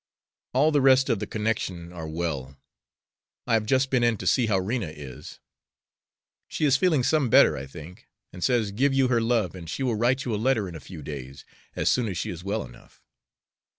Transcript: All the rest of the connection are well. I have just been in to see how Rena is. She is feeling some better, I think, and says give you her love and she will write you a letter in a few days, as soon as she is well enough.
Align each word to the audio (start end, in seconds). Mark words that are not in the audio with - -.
All 0.53 0.71
the 0.71 0.81
rest 0.81 1.09
of 1.09 1.19
the 1.19 1.27
connection 1.27 1.93
are 1.93 2.07
well. 2.07 2.57
I 3.45 3.53
have 3.53 3.67
just 3.67 3.91
been 3.91 4.03
in 4.03 4.17
to 4.17 4.25
see 4.25 4.47
how 4.47 4.57
Rena 4.57 4.87
is. 4.87 5.39
She 6.47 6.65
is 6.65 6.75
feeling 6.75 7.03
some 7.03 7.29
better, 7.29 7.55
I 7.55 7.67
think, 7.67 8.07
and 8.33 8.43
says 8.43 8.71
give 8.71 8.95
you 8.95 9.09
her 9.09 9.21
love 9.21 9.53
and 9.53 9.69
she 9.69 9.83
will 9.83 9.93
write 9.93 10.25
you 10.25 10.33
a 10.33 10.41
letter 10.41 10.67
in 10.67 10.73
a 10.73 10.79
few 10.79 11.03
days, 11.03 11.45
as 11.75 11.87
soon 11.91 12.07
as 12.09 12.17
she 12.17 12.31
is 12.31 12.43
well 12.43 12.63
enough. 12.65 12.99